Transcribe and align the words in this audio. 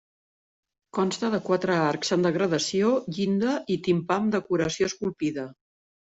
Consta 0.97 1.27
de 1.33 1.39
quatre 1.49 1.75
arcs 1.89 2.09
en 2.15 2.25
degradació, 2.27 2.89
llinda 3.17 3.53
i 3.75 3.77
timpà 3.89 4.17
amb 4.23 4.31
decoració 4.37 4.89
esculpida. 4.93 5.45